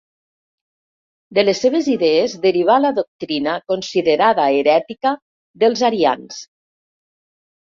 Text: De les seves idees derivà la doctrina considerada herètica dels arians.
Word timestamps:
De 1.37 1.43
les 1.43 1.59
seves 1.65 1.89
idees 1.95 2.33
derivà 2.47 2.77
la 2.85 2.91
doctrina 3.01 3.59
considerada 3.75 4.49
herètica 4.61 5.13
dels 5.65 5.85
arians. 5.91 6.41